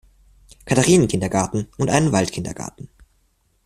Katharinen-Kindergarten" 0.65 1.67
und 1.77 1.91
einen 1.91 2.11
Waldkindergarten. 2.11 2.89